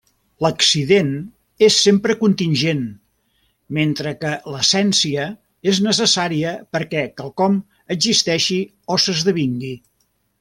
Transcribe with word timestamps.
L'accident 0.43 1.09
és 1.65 1.75
sempre 1.87 2.15
contingent, 2.21 2.79
mentre 3.79 4.13
que 4.23 4.31
l'essència 4.53 5.27
és 5.73 5.83
necessària 5.89 6.55
perquè 6.77 7.03
quelcom 7.21 7.59
existeixi 7.97 8.59
o 8.97 9.03
s'esdevingui. 9.05 9.75